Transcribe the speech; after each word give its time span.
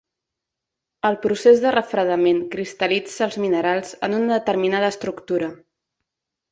El 1.09 1.17
procés 1.25 1.61
de 1.65 1.73
refredament 1.75 2.41
cristal·litza 2.57 3.29
els 3.29 3.39
minerals 3.45 3.95
en 4.09 4.19
una 4.23 4.35
determinada 4.39 4.93
estructura. 4.97 5.55